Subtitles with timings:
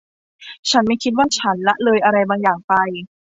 [0.69, 2.73] ฉันไม่คิดว่าฉันละเลยอะไรบางอย่างไป